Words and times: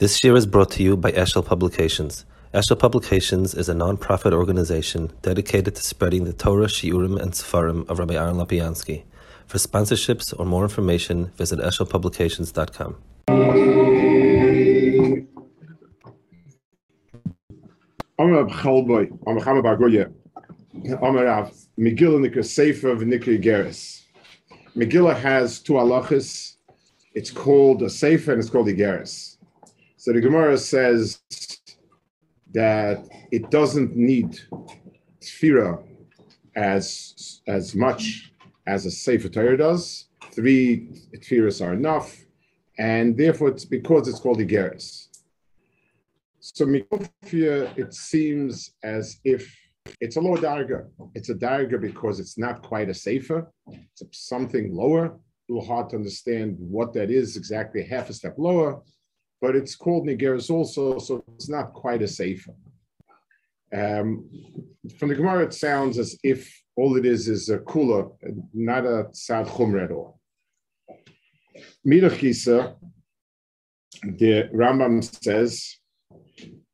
This 0.00 0.24
year 0.24 0.34
is 0.34 0.44
brought 0.44 0.72
to 0.72 0.82
you 0.82 0.96
by 0.96 1.12
Eshel 1.12 1.46
Publications. 1.46 2.24
Eshel 2.52 2.76
Publications 2.76 3.54
is 3.54 3.68
a 3.68 3.74
non-profit 3.74 4.32
organization 4.32 5.12
dedicated 5.22 5.76
to 5.76 5.82
spreading 5.84 6.24
the 6.24 6.32
Torah, 6.32 6.66
Shiurim, 6.66 7.16
and 7.22 7.30
Sefarim 7.30 7.88
of 7.88 8.00
Rabbi 8.00 8.14
Aaron 8.14 8.34
Lopiansky. 8.34 9.04
For 9.46 9.58
sponsorships 9.58 10.34
or 10.36 10.46
more 10.46 10.64
information, 10.64 11.26
visit 11.36 11.60
eshelpublications.com. 11.60 12.96
Amar 18.18 18.46
Chalboy, 18.46 19.10
Megillah 21.78 22.44
Sefer. 22.44 22.96
Megillah 24.76 25.16
has 25.16 25.60
two 25.60 25.74
halachas. 25.74 26.56
It's 27.14 27.30
called 27.30 27.80
a 27.84 27.88
Sefer 27.88 28.32
and 28.32 28.40
it's 28.40 28.50
called 28.50 28.66
Igeres. 28.66 29.33
So 30.04 30.12
the 30.12 30.20
Gemara 30.20 30.58
says 30.58 31.18
that 32.52 33.08
it 33.32 33.50
doesn't 33.50 33.96
need 33.96 34.38
tefira 35.18 35.82
as 36.54 37.40
as 37.46 37.74
much 37.74 38.30
as 38.66 38.84
a 38.84 38.90
Sefer 38.90 39.30
Torah 39.30 39.56
does. 39.56 40.10
Three 40.34 40.90
tefillas 41.16 41.66
are 41.66 41.72
enough, 41.72 42.22
and 42.78 43.16
therefore 43.16 43.48
it's 43.48 43.64
because 43.64 44.06
it's 44.06 44.20
called 44.20 44.40
Igeres. 44.40 45.08
So 46.38 46.66
Mikofia, 46.66 47.74
it 47.78 47.94
seems 47.94 48.74
as 48.82 49.20
if 49.24 49.42
it's 50.02 50.16
a 50.16 50.20
lower 50.20 50.36
darga. 50.36 50.86
It's 51.14 51.30
a 51.30 51.34
darga 51.34 51.80
because 51.80 52.20
it's 52.20 52.36
not 52.36 52.60
quite 52.60 52.90
a 52.90 52.94
safer. 52.94 53.50
It's 53.70 54.02
something 54.28 54.74
lower. 54.74 55.06
A 55.06 55.18
little 55.48 55.66
hard 55.66 55.88
to 55.90 55.96
understand 55.96 56.58
what 56.58 56.92
that 56.92 57.10
is 57.10 57.38
exactly, 57.38 57.82
half 57.82 58.10
a 58.10 58.12
step 58.12 58.34
lower. 58.36 58.82
But 59.44 59.56
it's 59.56 59.76
called 59.76 60.06
Nigeris 60.06 60.48
also, 60.48 60.98
so 60.98 61.22
it's 61.34 61.50
not 61.50 61.74
quite 61.74 62.00
a 62.00 62.08
safer. 62.08 62.54
Um, 63.70 64.26
from 64.98 65.10
the 65.10 65.16
Gemara, 65.16 65.44
it 65.44 65.52
sounds 65.52 65.98
as 65.98 66.18
if 66.22 66.50
all 66.76 66.96
it 66.96 67.04
is 67.04 67.28
is 67.28 67.50
a 67.50 67.58
kula, 67.58 68.10
not 68.54 68.86
a 68.86 69.08
sad 69.12 69.46
chumra 69.46 69.84
at 69.84 69.90
all. 69.90 70.18
Midachisa, 71.86 72.74
the 74.02 74.48
Rambam 74.54 74.96
says 75.22 75.76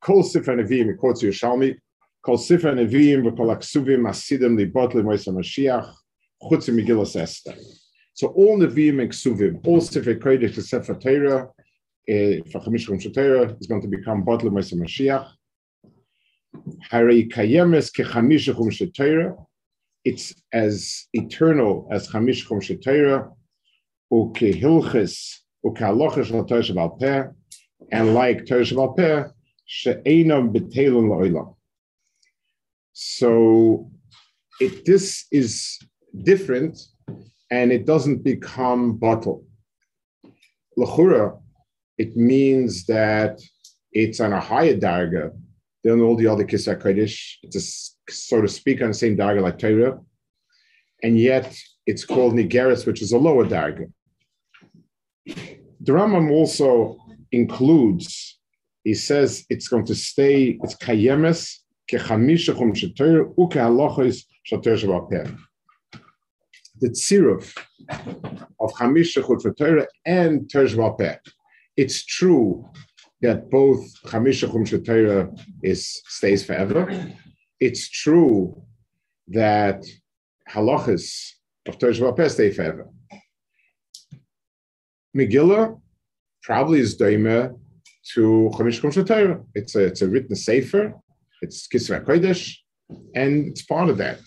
Kol 0.00 0.22
Sifra 0.22 0.54
Nevi'im, 0.54 0.96
quotes 0.96 1.24
Yerushalmi, 1.24 1.76
Kol 2.24 2.38
Sifra 2.38 2.72
Nevi'im 2.72 3.24
v'kol 3.24 3.52
Aksuvim 3.56 4.08
Asidim 4.08 4.54
Libot 4.56 4.92
Lemoisa 4.92 5.34
Mashiach, 5.34 5.92
Chutz 6.40 6.68
Megillas 6.68 7.16
Esther. 7.20 7.56
So 8.14 8.28
all 8.28 8.60
Nevi'im 8.60 9.02
and 9.02 9.10
Ksuvim, 9.10 9.66
all 9.66 9.80
Sifra 9.80 10.16
Kodesh 10.16 10.54
to 10.54 10.62
Sefer 10.62 10.94
Torah, 10.94 11.48
for 12.50 12.60
is 13.60 13.66
going 13.68 13.82
to 13.82 13.88
become 13.88 14.24
Bot 14.24 14.40
Lemoisa 14.40 14.74
Mashiach. 14.74 15.28
It's 20.04 20.34
as 20.52 21.06
eternal 21.12 21.88
as 21.92 22.08
Chamish 22.08 22.46
Chum 22.48 22.60
Torah, 22.82 23.30
and 27.92 28.14
like 28.14 28.46
Torah 28.46 28.64
Shabal 28.64 28.96
Peh, 28.96 29.24
so 32.92 33.90
if 34.60 34.84
this 34.84 35.26
is 35.30 35.78
different 36.24 36.78
and 37.50 37.70
it 37.72 37.86
doesn't 37.86 38.24
become 38.24 38.96
bottle. 38.96 39.44
Lachura, 40.76 41.40
it 42.02 42.16
means 42.16 42.86
that 42.86 43.34
it's 43.92 44.20
on 44.20 44.32
a 44.32 44.40
higher 44.40 44.76
darga 44.86 45.24
than 45.84 46.00
all 46.00 46.16
the 46.16 46.26
other 46.26 46.44
Kisar 46.44 46.80
Kodesh. 46.82 47.16
It's 47.42 47.56
a, 47.62 47.64
so 48.12 48.40
to 48.40 48.48
speak 48.48 48.80
on 48.80 48.88
the 48.88 48.94
same 48.94 49.18
darga 49.18 49.42
like 49.42 49.58
Torah. 49.58 49.98
And 51.02 51.18
yet 51.18 51.54
it's 51.86 52.06
called 52.06 52.32
Nigeris, 52.34 52.86
which 52.86 53.02
is 53.02 53.12
a 53.12 53.18
lower 53.18 53.44
darga. 53.44 53.92
The 55.26 55.92
Rambam 55.96 56.30
also 56.30 56.96
includes 57.32 58.38
he 58.82 58.94
says 58.94 59.44
it's 59.50 59.68
going 59.68 59.84
to 59.84 59.94
stay, 59.94 60.58
it's 60.62 60.76
kayemes, 60.76 61.58
kechamisha 61.90 62.56
chum 62.58 62.72
sheter, 62.72 63.14
uke 63.36 63.58
halachos 63.66 64.16
sheter 64.48 64.74
shabapeh. 64.80 65.26
The 66.80 66.88
tziruf 66.88 67.46
of 68.58 68.70
chamisha 68.78 69.20
chum 69.26 69.38
sheter 69.44 69.86
and 70.06 70.50
ter 70.50 70.66
shabapeh. 70.66 71.18
It's 71.76 72.04
true 72.04 72.68
that 73.22 73.50
both 73.50 73.80
chamisha 74.02 74.50
chum 74.50 74.64
sheter 74.64 75.38
is 75.62 76.02
stays 76.06 76.44
forever. 76.44 76.88
It's 77.58 77.88
true 77.88 78.62
that 79.28 79.84
halachas 80.48 81.32
of 81.66 81.78
ter 81.78 81.92
shabapeh 81.92 82.30
stay 82.30 82.50
forever. 82.50 82.88
Megillah 85.16 85.80
probably 86.42 86.80
is 86.80 86.96
doimer 86.96 87.54
to 88.14 88.50
Chamish 88.54 88.80
Kum 88.80 88.90
Torah. 89.04 89.42
It's 89.54 89.74
a 89.74 89.84
it's 89.84 90.02
a 90.02 90.08
written 90.08 90.34
sefer. 90.36 90.94
It's 91.42 91.68
Kisra 91.68 92.04
Kodesh, 92.04 92.54
and 93.14 93.48
it's 93.48 93.62
part 93.62 93.88
of 93.88 93.98
that. 93.98 94.18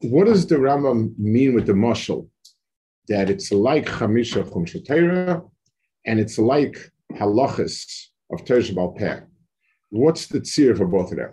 What 0.00 0.26
does 0.26 0.46
the 0.46 0.56
Rambam 0.56 1.16
mean 1.18 1.54
with 1.54 1.66
the 1.66 1.72
mashal? 1.72 2.28
That 3.08 3.30
it's 3.30 3.52
like 3.52 3.86
Chamish 3.86 4.36
of 4.36 4.50
Torah, 4.86 5.42
and 6.06 6.20
it's 6.20 6.38
like 6.38 6.90
halachas 7.12 8.06
of 8.32 8.44
Torah 8.44 8.92
Peh. 8.92 9.20
What's 9.90 10.26
the 10.26 10.40
tzir 10.40 10.76
for 10.76 10.86
both 10.86 11.12
of 11.12 11.18
them? 11.18 11.32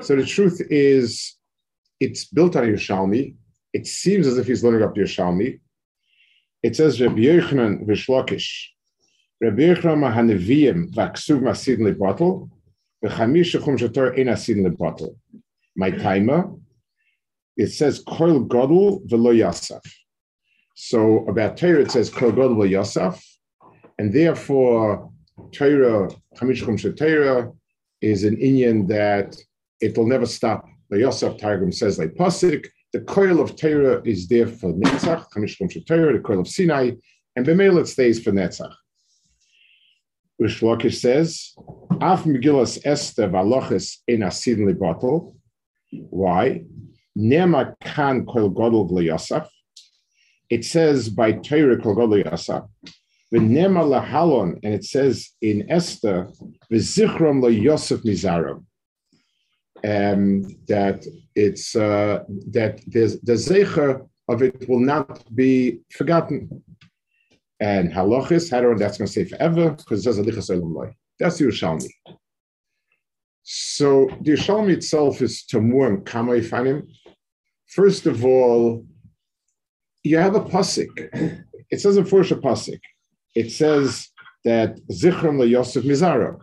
So 0.00 0.16
the 0.16 0.24
truth 0.24 0.60
is, 0.70 1.36
it's 2.00 2.24
built 2.26 2.56
on 2.56 2.64
Yerushalmi. 2.64 3.34
It 3.72 3.86
seems 3.86 4.26
as 4.26 4.38
if 4.38 4.46
he's 4.46 4.64
learning 4.64 4.82
up 4.82 4.94
Yerushalmi. 4.94 5.60
It 6.62 6.76
says 6.76 7.00
Rabbi 7.00 7.20
Yochanan 7.20 7.86
v'Shlokish 7.86 8.68
Rabbi 9.40 9.62
Yechram 9.62 10.00
HaNeviim 10.14 10.94
v'aksuv 10.94 11.42
masid 11.42 11.80
lebatel, 11.80 12.48
v'chamish 13.04 13.52
chum 13.62 13.76
shator 13.76 14.18
ein 14.18 14.28
asid 14.28 14.56
lebatel. 14.58 15.16
My 15.76 15.90
timer, 15.90 16.52
it 17.56 17.66
says 17.66 18.02
koil 18.04 18.46
godel 18.46 19.04
v'lo 19.06 19.34
yasaf. 19.36 19.82
So 20.76 21.26
about 21.26 21.56
Torah 21.56 21.80
it 21.80 21.90
says 21.90 22.10
koil 22.10 22.32
godel 22.32 22.56
v'lo 22.56 22.70
yasaf, 22.70 23.22
and 23.98 24.12
therefore 24.12 25.10
Torah, 25.52 26.10
chamish 26.36 26.64
chum 26.64 26.76
shator, 26.76 27.54
is 28.00 28.24
an 28.24 28.36
Indian 28.38 28.86
that 28.86 29.36
it 29.80 29.96
will 29.96 30.06
never 30.06 30.26
stop. 30.26 30.64
The 30.90 31.00
Yosef 31.00 31.38
Targum 31.38 31.72
says 31.72 31.98
like 31.98 32.14
pasuk, 32.14 32.66
the 32.92 33.00
coil 33.00 33.40
of 33.40 33.56
Torah 33.56 34.02
is 34.04 34.28
there 34.28 34.46
for 34.46 34.72
Netzach, 34.72 35.26
chamish 35.34 35.56
chum 35.56 35.68
shator, 35.68 36.12
the 36.12 36.20
coil 36.20 36.40
of 36.40 36.48
Sinai, 36.48 36.92
and 37.36 37.46
Bemel 37.46 37.80
it 37.80 37.88
stays 37.88 38.22
for 38.22 38.30
Netzach. 38.30 38.72
Reish 40.40 40.62
Lakish 40.62 40.96
says, 40.96 41.54
Af 42.00 42.24
Megillas 42.24 42.80
Esther 42.84 43.28
Valochis 43.28 43.98
in 44.08 44.20
Asidli 44.20 44.76
bottle. 44.76 45.36
Why? 45.90 46.64
Nema 47.16 47.74
kan 47.80 48.26
kol 48.26 48.50
godol 48.50 49.04
Yosef. 49.04 49.48
It 50.50 50.64
says 50.64 51.08
by 51.08 51.32
Torah 51.32 51.80
kol 51.80 51.94
godol 51.94 52.24
Yosef. 52.24 52.64
V'nema 53.34 53.82
lahalon, 53.82 54.60
and 54.62 54.74
it 54.74 54.84
says 54.84 55.30
in 55.40 55.68
Esther, 55.70 56.28
v'zichrom 56.72 57.42
lo 57.42 57.48
Yosef 57.48 58.02
mizaram. 58.02 58.64
Um, 59.82 60.42
that 60.68 61.04
it's 61.34 61.76
uh, 61.76 62.24
that 62.52 62.80
there's 62.86 63.20
the 63.20 63.32
zecher 63.32 64.08
of 64.28 64.42
it 64.42 64.68
will 64.68 64.80
not 64.80 65.22
be 65.34 65.80
forgotten. 65.90 66.62
And 67.60 67.92
halachis, 67.92 68.50
how 68.50 68.60
that's 68.78 68.98
going 68.98 69.06
to 69.06 69.12
say 69.12 69.24
forever, 69.24 69.70
because 69.70 70.06
it 70.06 70.14
says 70.14 70.18
alichas. 70.18 70.94
That's 71.18 71.38
the 71.38 71.44
Yerushalmi. 71.46 71.88
So 73.42 74.08
the 74.22 74.32
Yerushalmi 74.32 74.72
itself 74.72 75.20
is 75.20 75.44
tamur 75.50 75.88
and 75.88 76.06
kamay 76.06 76.48
fanim. 76.48 76.88
First 77.66 78.06
of 78.06 78.24
all, 78.24 78.86
you 80.02 80.18
have 80.18 80.34
a 80.34 80.40
pasik. 80.40 81.42
It 81.70 81.80
says 81.80 81.96
in 81.96 82.04
Fursha 82.04 82.40
pasik. 82.40 82.80
It 83.34 83.50
says 83.50 84.08
that 84.44 84.78
zichram 84.90 85.38
le 85.38 85.46
Yosef 85.46 85.84
mizara. 85.84 86.38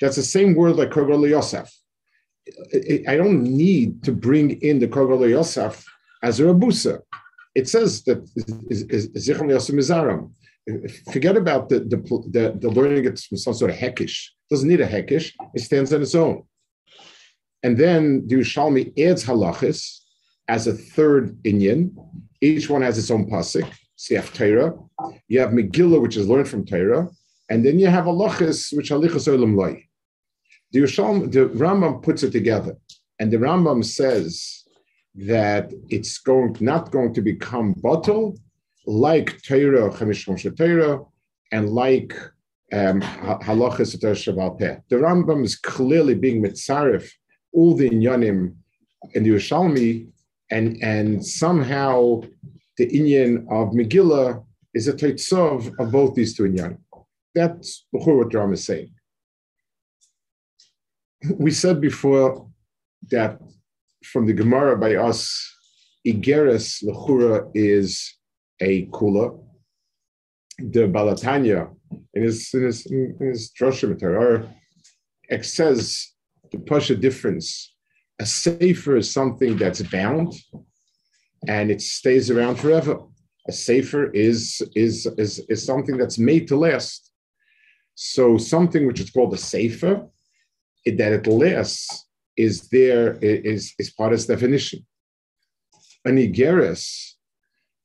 That's 0.00 0.16
the 0.16 0.22
same 0.22 0.54
word 0.54 0.76
like 0.76 0.90
kogol 0.90 1.20
le 1.20 1.28
Yosef. 1.28 1.70
I 3.06 3.16
don't 3.16 3.42
need 3.42 4.02
to 4.04 4.12
bring 4.12 4.60
in 4.62 4.78
the 4.78 4.88
kogol 4.88 5.20
le 5.20 5.28
Yosef 5.28 5.84
as 6.22 6.40
a 6.40 6.44
rabusa. 6.44 7.00
It 7.54 7.68
says 7.68 8.02
that 8.04 8.24
zichram 9.14 9.48
le 9.48 9.54
Yosef 9.54 9.74
mizaram 9.74 10.30
forget 11.12 11.36
about 11.36 11.68
the, 11.68 11.80
the, 11.80 11.96
the, 12.30 12.58
the 12.58 12.70
learning 12.70 13.04
it's 13.06 13.28
some 13.42 13.54
sort 13.54 13.70
of 13.70 13.76
hekish. 13.76 14.28
It 14.50 14.54
doesn't 14.54 14.68
need 14.68 14.80
a 14.80 14.86
hekish. 14.86 15.32
It 15.54 15.60
stands 15.60 15.92
on 15.92 16.02
its 16.02 16.14
own. 16.14 16.44
And 17.62 17.76
then 17.76 18.26
the 18.26 18.36
Yerushalmi 18.36 18.98
adds 18.98 19.24
halachis 19.24 19.98
as 20.48 20.66
a 20.66 20.72
third 20.72 21.42
inyan. 21.42 21.92
Each 22.40 22.68
one 22.70 22.82
has 22.82 22.98
its 22.98 23.10
own 23.10 23.30
pasuk. 23.30 23.70
Seif 24.00 24.32
Torah. 24.32 24.72
You 25.28 25.40
have 25.40 25.50
Megillah, 25.50 26.00
which 26.00 26.16
is 26.16 26.26
learned 26.26 26.48
from 26.48 26.64
Torah, 26.64 27.08
And 27.50 27.64
then 27.64 27.78
you 27.78 27.88
have 27.88 28.06
halachas, 28.06 28.74
which 28.76 28.90
halichas 28.90 29.26
olam 29.28 29.54
loy. 29.56 29.84
The, 30.72 30.80
the 30.80 31.44
Rambam 31.64 32.02
puts 32.02 32.22
it 32.22 32.30
together. 32.30 32.76
And 33.18 33.30
the 33.30 33.36
Rambam 33.36 33.84
says 33.84 34.64
that 35.32 35.72
it's 35.90 36.16
going 36.18 36.56
not 36.60 36.90
going 36.90 37.12
to 37.14 37.20
become 37.20 37.74
bottle 37.74 38.38
like 38.86 39.42
Torah, 39.42 39.90
Chemish 39.90 40.24
Torah, 40.56 41.00
and 41.52 41.68
like 41.68 42.14
um, 42.72 43.02
halachas 43.48 43.92
um, 44.28 44.82
The 44.88 44.96
Rambam 44.96 45.44
is 45.44 45.56
clearly 45.56 46.14
being 46.14 46.42
mitzaref 46.42 47.10
all 47.52 47.74
the 47.74 47.90
inyanim 47.90 48.54
in 49.14 49.24
the 49.24 49.30
Yerushalmi, 49.30 50.08
and 50.50 50.82
and 50.82 51.24
somehow 51.24 52.22
the 52.76 52.86
inyan 52.86 53.46
of 53.50 53.72
Megillah 53.72 54.44
is 54.74 54.88
a 54.88 54.92
teitzov 54.92 55.72
of 55.78 55.90
both 55.90 56.14
these 56.14 56.36
two 56.36 56.44
inyanim. 56.44 56.78
That's 57.34 57.86
what 57.90 58.06
Rambam 58.06 58.54
is 58.54 58.64
saying. 58.64 58.92
We 61.38 61.50
said 61.50 61.80
before 61.80 62.48
that 63.10 63.38
from 64.04 64.26
the 64.26 64.32
Gemara 64.32 64.76
by 64.78 64.94
us, 64.94 65.28
Igeres 66.06 66.82
Lechura 66.82 67.50
is 67.54 68.16
a 68.60 68.86
kula. 68.86 69.38
The 70.58 70.88
Balatanya 70.88 71.74
in 72.14 72.22
his 72.22 72.52
in 72.54 72.62
his 72.64 72.86
in 72.86 73.16
his 73.20 73.50
says 75.42 76.12
the 76.52 76.58
Pasha 76.58 76.96
difference. 76.96 77.74
A 78.18 78.26
safer 78.26 78.96
is 78.96 79.10
something 79.10 79.56
that's 79.56 79.80
bound 79.82 80.34
and 81.48 81.70
it 81.70 81.80
stays 81.80 82.30
around 82.30 82.56
forever. 82.56 83.00
A 83.48 83.52
safer 83.52 84.10
is, 84.10 84.62
is, 84.74 85.06
is, 85.18 85.38
is 85.48 85.64
something 85.64 85.96
that's 85.96 86.18
made 86.18 86.46
to 86.48 86.56
last. 86.56 87.12
So 87.94 88.38
something 88.38 88.86
which 88.86 89.00
is 89.00 89.10
called 89.10 89.34
a 89.34 89.38
safer, 89.38 90.06
it, 90.84 90.98
that 90.98 91.12
it 91.12 91.26
lasts, 91.26 92.06
is 92.36 92.68
there, 92.68 93.14
is, 93.20 93.74
is 93.78 93.90
part 93.90 94.12
of 94.12 94.18
its 94.18 94.26
definition. 94.26 94.86
An 96.04 96.16
igeris 96.16 97.14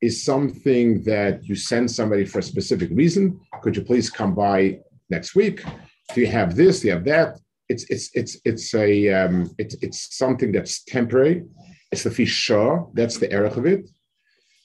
is 0.02 0.24
something 0.24 1.04
that 1.04 1.44
you 1.44 1.56
send 1.56 1.90
somebody 1.90 2.26
for 2.26 2.40
a 2.40 2.44
specific 2.44 2.90
reason. 2.92 3.40
Could 3.62 3.76
you 3.76 3.84
please 3.84 4.10
come 4.10 4.36
by 4.36 4.80
next 5.10 5.36
week? 5.36 5.64
Do 6.14 6.22
you 6.22 6.28
have 6.28 6.56
this? 6.56 6.82
Do 6.82 6.88
you 6.88 6.94
have 6.94 7.06
that? 7.06 7.40
It's 7.68 7.86
it's 7.90 8.12
it's 8.14 8.38
it's 8.46 8.74
a 8.76 9.10
um, 9.10 9.50
it's 9.58 9.76
it's 9.82 10.16
something 10.16 10.52
that's 10.52 10.84
temporary. 10.84 11.46
It's 11.92 12.04
the 12.04 12.12
fish 12.12 12.50
That's 12.94 13.18
the 13.18 13.32
erech 13.32 13.58
of 13.58 13.66
it, 13.66 13.88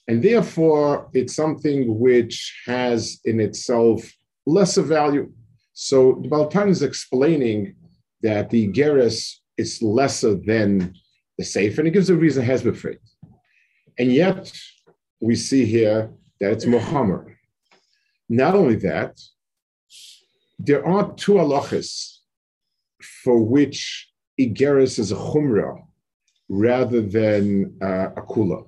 and 0.07 0.21
therefore 0.23 1.09
it's 1.13 1.35
something 1.35 1.99
which 1.99 2.61
has 2.65 3.19
in 3.25 3.39
itself 3.39 4.09
lesser 4.45 4.81
value. 4.81 5.31
So 5.73 6.19
the 6.21 6.29
Baltan 6.29 6.69
is 6.69 6.81
explaining 6.81 7.75
that 8.21 8.49
the 8.49 8.71
geras 8.71 9.37
is 9.57 9.81
lesser 9.81 10.35
than 10.35 10.93
the 11.37 11.45
safe, 11.45 11.77
and 11.77 11.87
it 11.87 11.91
gives 11.91 12.09
a 12.09 12.15
reason 12.15 12.43
has 12.43 12.63
been 12.63 12.97
And 13.97 14.11
yet 14.11 14.51
we 15.19 15.35
see 15.35 15.65
here 15.65 16.11
that 16.39 16.51
it's 16.51 16.65
Muhammad. 16.65 17.35
Not 18.27 18.55
only 18.55 18.75
that, 18.75 19.19
there 20.57 20.85
are 20.85 21.13
two 21.13 21.33
halachas 21.33 22.17
for 23.23 23.41
which 23.43 24.09
Igeris 24.39 24.99
is 24.99 25.11
a 25.11 25.15
chumrah 25.15 25.83
rather 26.51 27.01
than 27.01 27.73
uh, 27.81 28.09
a 28.17 28.21
kula. 28.21 28.67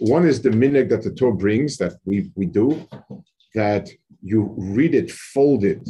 One 0.00 0.26
is 0.26 0.42
the 0.42 0.50
minig 0.50 0.88
that 0.90 1.04
the 1.04 1.12
Torah 1.12 1.32
brings 1.34 1.76
that 1.76 1.92
we, 2.04 2.32
we 2.34 2.46
do, 2.46 2.88
that 3.54 3.88
you 4.20 4.52
read 4.58 4.94
it 4.94 5.12
folded 5.12 5.88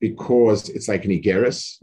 because 0.00 0.68
it's 0.68 0.86
like 0.86 1.04
an 1.04 1.10
Igeris. 1.10 1.82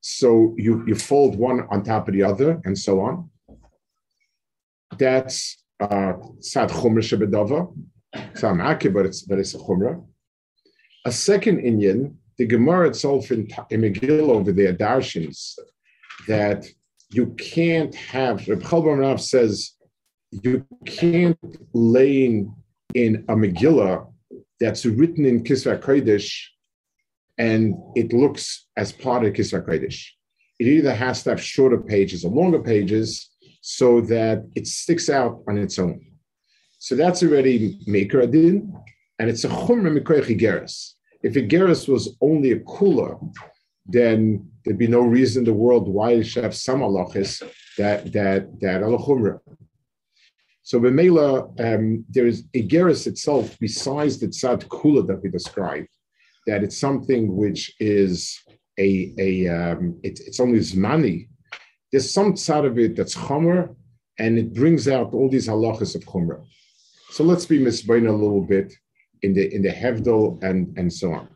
So 0.00 0.54
you, 0.58 0.84
you 0.88 0.96
fold 0.96 1.36
one 1.36 1.66
on 1.70 1.84
top 1.84 2.08
of 2.08 2.14
the 2.14 2.24
other 2.24 2.60
and 2.64 2.76
so 2.76 3.00
on. 3.00 3.30
That's 4.98 5.62
uh, 5.78 6.14
sad 6.40 6.70
chumrah 6.70 7.04
shebedava. 7.08 7.72
It's 8.12 8.42
not 8.42 8.92
but 8.92 9.06
it's, 9.06 9.22
but 9.22 9.38
it's 9.38 9.54
a 9.54 9.58
chumrah. 9.58 10.04
A 11.04 11.12
second 11.12 11.60
Indian 11.60 12.18
the 12.38 12.46
Gemara 12.46 12.88
itself 12.88 13.30
in, 13.30 13.48
in 13.70 13.80
Megillah 13.80 14.28
over 14.28 14.52
there, 14.52 14.74
Darshins, 14.74 15.58
that 16.28 16.66
you 17.16 17.34
can't 17.38 17.94
have, 17.94 18.46
Reb 18.46 18.62
Rav 18.70 19.20
says, 19.20 19.72
you 20.30 20.66
can't 20.84 21.38
lay 21.72 22.26
in, 22.26 22.54
in 22.94 23.24
a 23.28 23.34
Megillah 23.34 24.12
that's 24.60 24.84
written 24.84 25.24
in 25.24 25.42
Kisra 25.42 25.80
Kodesh 25.80 26.30
and 27.38 27.74
it 27.94 28.12
looks 28.12 28.66
as 28.76 28.92
part 28.92 29.24
of 29.24 29.32
Kisra 29.32 29.66
Kodesh. 29.66 30.06
It 30.58 30.66
either 30.66 30.94
has 30.94 31.22
to 31.22 31.30
have 31.30 31.42
shorter 31.42 31.78
pages 31.78 32.24
or 32.24 32.30
longer 32.30 32.62
pages 32.62 33.30
so 33.60 34.00
that 34.02 34.46
it 34.54 34.66
sticks 34.66 35.08
out 35.10 35.42
on 35.48 35.58
its 35.58 35.78
own. 35.78 36.00
So 36.78 36.94
that's 36.94 37.22
already 37.22 37.80
Maker 37.86 38.20
Adin, 38.20 38.72
and 39.18 39.28
it's 39.28 39.44
a 39.44 39.48
Chumra 39.48 39.90
Mikoich 39.98 40.28
Igeres. 40.34 40.92
If 41.22 41.34
Igeris 41.34 41.88
was 41.88 42.16
only 42.20 42.52
a 42.52 42.60
kula, 42.60 43.18
then 43.86 44.48
there'd 44.66 44.76
be 44.76 44.88
no 44.88 45.00
reason 45.00 45.42
in 45.42 45.44
the 45.44 45.54
world 45.54 45.88
why 45.88 46.10
you 46.10 46.24
should 46.24 46.42
have 46.42 46.54
some 46.54 46.80
halachis 46.80 47.40
that 47.78 48.12
that 48.12 48.60
that 48.60 48.82
alachumra. 48.82 49.38
So 50.62 50.80
Bemela, 50.80 51.30
um, 51.64 52.04
there 52.08 52.26
is 52.26 52.42
Igeris 52.48 53.06
itself, 53.06 53.56
besides 53.60 54.18
the 54.18 54.26
tzad 54.26 54.66
kula 54.66 55.06
that 55.06 55.22
we 55.22 55.30
described, 55.30 55.86
that 56.48 56.64
it's 56.64 56.76
something 56.76 57.36
which 57.36 57.72
is 57.78 58.36
a 58.76 59.14
a 59.18 59.48
um, 59.48 60.00
it, 60.02 60.18
it's 60.26 60.40
only 60.40 60.58
zmani. 60.58 61.28
There's 61.92 62.10
some 62.10 62.32
tzad 62.34 62.66
of 62.66 62.76
it 62.80 62.96
that's 62.96 63.14
chomer, 63.14 63.74
and 64.18 64.36
it 64.36 64.52
brings 64.52 64.88
out 64.88 65.14
all 65.14 65.30
these 65.30 65.46
halachas 65.48 65.94
of 65.94 66.02
chomer. 66.02 66.44
So 67.10 67.22
let's 67.22 67.46
be 67.46 67.60
misbain 67.60 68.08
a 68.08 68.12
little 68.12 68.42
bit 68.42 68.74
in 69.22 69.32
the 69.32 69.54
in 69.54 69.62
the 69.62 69.70
Hevdel 69.70 70.42
and 70.42 70.76
and 70.76 70.92
so 70.92 71.12
on. 71.12 71.35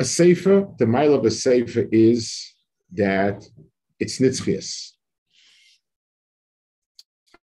A 0.00 0.04
sefer, 0.04 0.66
the 0.78 0.86
mile 0.86 1.14
of 1.14 1.24
a 1.24 1.30
sefer 1.30 1.86
is 1.92 2.54
that 2.92 3.44
it's 3.98 4.18
nitzchias. 4.18 4.92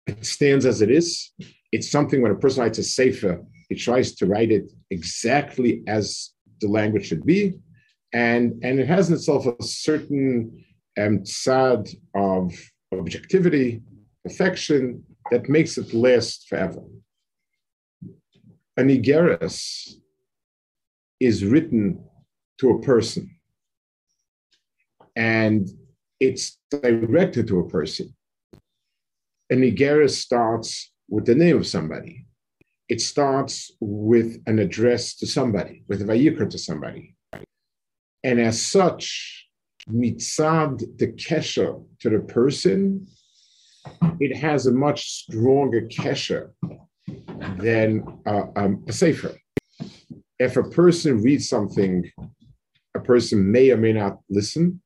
It 0.06 0.26
stands 0.26 0.67
as 0.67 0.82
it 0.82 0.91
is. 0.91 1.32
It's 1.70 1.91
something 1.91 2.20
when 2.20 2.32
a 2.32 2.43
person 2.44 2.62
writes 2.62 2.79
a 2.79 2.82
sefer, 2.82 3.43
he 3.69 3.76
tries 3.76 4.17
to 4.17 4.26
write 4.26 4.50
it 4.50 4.73
exactly 4.91 5.82
as 5.87 6.31
the 6.61 6.69
language 6.69 7.06
should 7.06 7.25
be, 7.25 7.55
and 8.12 8.61
and 8.64 8.80
it 8.80 8.88
has 8.88 9.09
in 9.09 9.14
itself 9.14 9.47
a 9.47 9.62
certain 9.62 10.64
um, 11.00 11.25
sad 11.25 11.88
of 12.14 12.52
objectivity, 12.92 13.80
perfection 14.25 15.04
that 15.30 15.49
makes 15.49 15.78
it 15.78 15.95
last 15.95 16.49
forever 16.49 16.83
an 18.80 18.88
Igeris 18.88 19.95
is 21.21 21.45
written 21.45 22.02
to 22.61 22.71
a 22.71 22.81
person 22.83 23.31
and 25.17 25.69
it's 26.19 26.59
directed 26.71 27.49
to 27.49 27.61
a 27.61 27.69
person. 27.69 28.14
An 29.49 29.62
Igeris 29.62 30.11
starts 30.11 30.93
with 31.09 31.26
the 31.26 31.35
name 31.35 31.57
of 31.57 31.67
somebody. 31.67 32.26
It 32.88 33.00
starts 33.00 33.73
with 33.81 34.43
an 34.47 34.59
address 34.59 35.14
to 35.17 35.26
somebody, 35.26 35.85
with 35.88 36.02
a 36.02 36.05
vayikra 36.05 36.49
to 36.50 36.59
somebody. 36.59 37.17
And 38.23 38.40
as 38.40 38.61
such, 38.61 39.49
mitzad, 39.88 40.99
the 40.99 41.09
kesher 41.09 41.85
to 42.00 42.11
the 42.11 42.21
person, 42.21 43.07
it 44.21 44.37
has 44.37 44.67
a 44.67 44.73
much 44.73 45.09
stronger 45.09 45.83
kesher 45.83 46.50
than 47.59 48.05
uh, 48.26 48.47
um, 48.57 48.85
a 48.88 48.93
safer. 48.93 49.35
If 50.38 50.57
a 50.57 50.64
person 50.64 51.23
reads 51.23 51.49
something, 51.49 52.11
a 53.00 53.04
person 53.04 53.50
may 53.50 53.71
or 53.71 53.76
may 53.76 53.92
not 53.92 54.19
listen. 54.28 54.80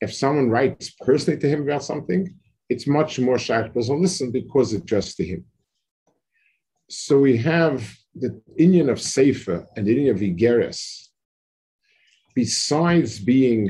If 0.00 0.12
someone 0.12 0.50
writes 0.50 0.90
personally 1.00 1.40
to 1.40 1.48
him 1.48 1.62
about 1.62 1.84
something, 1.84 2.22
it's 2.68 2.86
much 2.86 3.18
more 3.18 3.38
shy 3.38 3.66
to 3.66 3.80
listen 4.06 4.30
because 4.30 4.72
it's 4.72 4.84
just 4.84 5.16
to 5.16 5.24
him. 5.24 5.44
So 6.88 7.18
we 7.18 7.36
have 7.38 7.76
the 8.14 8.40
Indian 8.56 8.88
of 8.90 9.00
Sefer 9.00 9.66
and 9.76 9.86
the 9.86 9.92
Indian 9.92 10.14
of 10.14 10.22
Igeres. 10.22 11.08
Besides 12.34 13.18
being, 13.18 13.62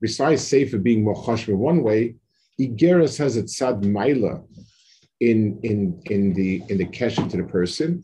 besides 0.00 0.46
Sefer 0.46 0.78
being 0.78 1.04
Mochash 1.04 1.48
in 1.48 1.58
one 1.58 1.82
way, 1.82 2.16
Igeres 2.60 3.16
has 3.18 3.36
its 3.36 3.56
Sad 3.56 3.76
Maila 3.82 4.44
in 5.20 5.60
in 5.62 6.00
in 6.06 6.32
the 6.32 6.62
in 6.68 6.78
the 6.78 6.86
kesher 6.86 7.28
to 7.30 7.36
the 7.36 7.44
person, 7.44 8.02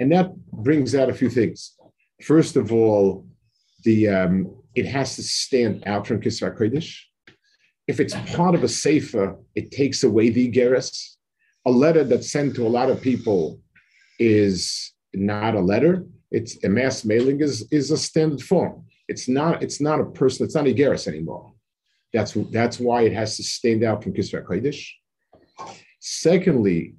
and 0.00 0.10
that 0.12 0.34
brings 0.52 0.94
out 0.94 1.10
a 1.10 1.14
few 1.14 1.30
things. 1.30 1.74
First 2.22 2.56
of 2.56 2.72
all, 2.72 3.26
the 3.84 4.08
um, 4.08 4.56
it 4.74 4.86
has 4.86 5.16
to 5.16 5.22
stand 5.22 5.82
out 5.86 6.06
from 6.06 6.20
Kisar 6.20 6.56
Kodesh. 6.56 6.98
If 7.86 8.00
it's 8.00 8.14
part 8.34 8.54
of 8.54 8.62
a 8.62 8.68
sefer, 8.68 9.36
it 9.54 9.70
takes 9.70 10.04
away 10.04 10.30
the 10.30 10.50
geras. 10.50 11.16
A 11.66 11.70
letter 11.70 12.04
that's 12.04 12.30
sent 12.30 12.54
to 12.56 12.66
a 12.66 12.68
lot 12.68 12.90
of 12.90 13.00
people 13.00 13.60
is 14.18 14.92
not 15.14 15.54
a 15.54 15.60
letter, 15.60 16.06
It's 16.30 16.62
a 16.64 16.68
mass 16.68 17.04
mailing 17.04 17.40
is, 17.40 17.66
is 17.70 17.90
a 17.90 17.96
standard 17.96 18.42
form. 18.42 18.84
It's 19.08 19.28
not, 19.28 19.62
it's 19.62 19.80
not 19.80 20.00
a 20.00 20.04
person, 20.04 20.46
it's 20.46 20.54
not 20.54 20.66
a 20.66 20.74
Geras 20.74 21.06
anymore. 21.06 21.52
That's, 22.12 22.32
that's 22.50 22.78
why 22.78 23.02
it 23.02 23.12
has 23.12 23.36
to 23.36 23.42
stand 23.42 23.84
out 23.84 24.02
from 24.02 24.14
Kisra 24.14 24.44
Kodesh. 24.44 24.88
Secondly, 26.00 26.94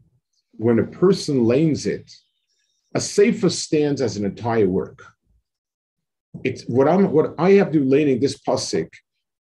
when 0.54 0.80
a 0.80 0.86
person 0.86 1.44
lanes 1.46 1.88
it, 1.88 2.12
a 2.96 3.02
sefer 3.02 3.50
stands 3.50 4.02
as 4.02 4.18
an 4.18 4.26
entire 4.26 4.68
work. 4.68 5.04
It's 6.44 6.64
what 6.64 6.88
I'm 6.88 7.12
what 7.12 7.36
I 7.38 7.52
have 7.52 7.72
to 7.72 7.80
do 7.80 7.86
laning 7.86 8.20
this 8.20 8.38
pasuk 8.38 8.90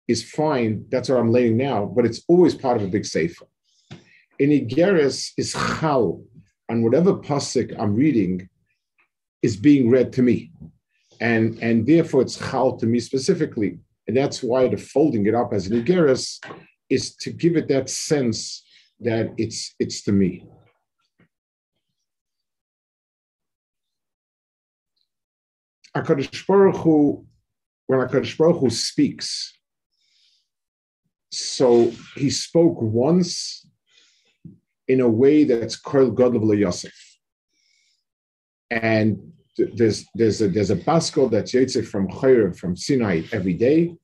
is 0.08 0.29
fine. 0.29 0.86
That's 0.89 1.10
what 1.10 1.19
I'm 1.19 1.31
laying 1.31 1.55
now, 1.58 1.86
but 1.86 2.05
it's 2.05 2.24
always 2.27 2.55
part 2.55 2.77
of 2.77 2.84
a 2.84 2.88
big 2.88 3.05
sefer. 3.05 3.46
In 4.39 4.50
Igeris 4.50 5.31
is 5.38 5.53
chal, 5.53 6.24
and 6.67 6.84
whatever 6.84 7.13
pasuk 7.13 7.77
I'm 7.79 7.96
reading 7.96 8.50
is 9.41 9.55
being 9.55 9.89
read 9.89 10.12
to 10.13 10.22
me, 10.22 10.51
and 11.22 11.58
and 11.62 11.86
therefore 11.86 12.22
it's 12.22 12.38
chal 12.38 12.77
to 12.77 12.86
me 12.86 13.00
specifically, 13.00 13.79
and 14.08 14.17
that's 14.17 14.41
why 14.41 14.67
the 14.67 14.77
folding 14.77 15.25
it 15.27 15.36
up 15.36 15.53
as 15.53 15.67
an 15.67 15.86
is 16.89 17.15
to 17.17 17.31
give 17.31 17.55
it 17.55 17.67
that 17.67 17.89
sense 17.89 18.63
that 19.00 19.31
it's 19.38 19.75
it's 19.79 20.01
to 20.03 20.12
me. 20.12 20.43
HaKadosh 26.03 26.47
Baruch 26.47 26.77
Hu, 26.77 27.25
when 27.87 27.99
HaKadosh 27.99 28.37
Baruch 28.37 28.59
Hu 28.59 28.69
speaks, 28.69 29.57
so 31.31 31.91
he 32.15 32.29
spoke 32.29 32.81
once 32.81 33.67
in 34.87 35.01
a 35.01 35.07
way 35.07 35.43
that's 35.43 35.75
called 35.75 36.15
God 36.15 36.35
of 36.35 36.43
Yosef. 36.57 36.93
And 38.71 39.33
there's 39.57 40.05
there's 40.15 40.41
a 40.41 40.47
there's 40.47 40.71
a 40.71 40.75
baskol 40.75 41.29
that's 41.29 41.53
Yitzhak 41.53 41.85
from 41.85 42.07
Chayr, 42.07 42.55
from 42.57 42.75
Sinai 42.75 43.21
every 43.31 43.53
day. 43.53 43.95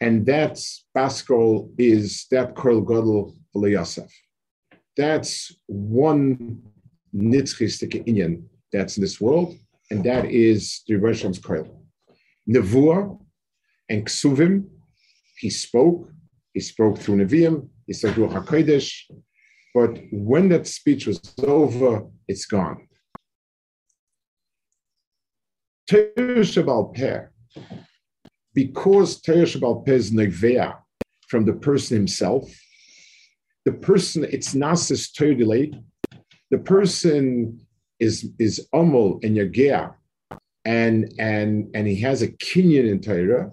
And 0.00 0.26
that 0.26 0.58
Paschal 0.94 1.70
is 1.78 2.26
that 2.32 2.56
Kol 2.56 2.80
Gadol 2.80 3.34
Yosef. 3.54 4.10
That's 4.96 5.54
one 5.66 6.62
nitzchistic 7.14 8.06
inyan 8.06 8.42
that's 8.72 8.96
in 8.96 9.02
this 9.02 9.20
world 9.20 9.56
and 9.92 10.04
that 10.04 10.24
is 10.24 10.82
the 10.88 10.94
Rishon's 10.94 11.38
Koil. 11.38 11.68
Nevuah 12.48 13.18
and 13.90 14.06
Ksuvim, 14.06 14.64
he 15.38 15.50
spoke, 15.50 16.08
he 16.54 16.60
spoke 16.60 16.98
through 16.98 17.16
Nevi'im, 17.16 17.68
he 17.86 17.92
said 17.92 18.14
through 18.14 18.28
HaKodesh, 18.28 18.90
but 19.74 19.98
when 20.10 20.48
that 20.48 20.66
speech 20.66 21.06
was 21.06 21.20
over, 21.44 22.06
it's 22.26 22.46
gone. 22.46 22.88
Teresh 25.90 26.56
Peh, 26.94 27.26
because 28.54 29.20
Teresh 29.20 29.84
Peh 29.84 29.92
is 29.92 30.10
Nevea 30.10 30.74
from 31.28 31.44
the 31.44 31.52
person 31.52 31.98
himself, 31.98 32.50
the 33.66 33.72
person, 33.72 34.24
it's 34.24 34.54
Nasis 34.54 35.12
Terdile, 35.12 35.84
the 36.50 36.58
person 36.58 37.60
is 38.02 38.26
is 38.38 38.54
Amol 38.74 39.22
and 39.24 39.36
Yagea, 39.36 39.94
and 40.64 41.12
and 41.18 41.70
and 41.74 41.86
he 41.86 41.96
has 42.00 42.20
a 42.22 42.28
kinyan 42.28 42.86
in 42.92 43.00
Torah, 43.00 43.52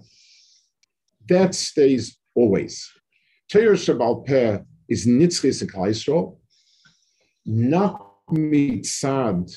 that 1.27 1.53
stays 1.53 2.17
always. 2.33 2.73
Torah 3.51 3.79
Shabbal 3.85 4.25
Peh 4.25 4.59
is 4.87 5.05
Nitzchis 5.05 5.61
and 5.61 5.71
Klaisro, 5.71 6.37
not 7.45 7.95
mitzad 8.31 9.55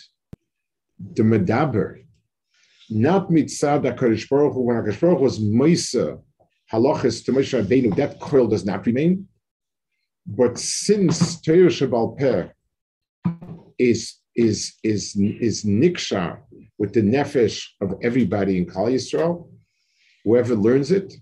the 1.17 1.23
Medaber, 1.23 2.05
not 2.91 3.31
mitzad 3.31 3.81
HaKadosh 3.85 4.29
Baruch 4.29 4.53
Hu, 4.55 4.61
when 4.61 4.77
HaKadosh 4.77 5.01
Baruch 5.01 5.21
was 5.21 5.41
Mesa, 5.41 6.19
halachas 6.71 7.25
to 7.25 7.33
Moshe 7.33 7.55
Rabbeinu, 7.59 7.97
that 7.97 8.21
coil 8.21 8.47
does 8.47 8.65
not 8.67 8.87
remain. 8.87 9.27
But 10.27 10.59
since 10.59 11.41
Torah 11.41 11.73
Shabbal 11.79 12.19
Peh 12.19 12.49
is 13.79 14.22
is 14.35 14.75
is 14.83 15.17
is 15.17 15.65
niksha 15.65 16.39
with 16.79 16.93
the 16.93 17.03
nefesh 17.03 17.65
of 17.81 17.95
everybody 18.03 18.59
in 18.59 18.67
Kal 18.67 18.87
Yisrael. 18.87 19.49
Whoever 20.25 20.55
learns 20.55 20.91
it, 20.91 21.15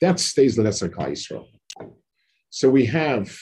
that 0.00 0.18
stays 0.18 0.56
Leneser 0.56 0.94
Kal 0.94 1.06
Yisrael. 1.06 1.46
So 2.50 2.70
we 2.70 2.86
have 2.86 3.36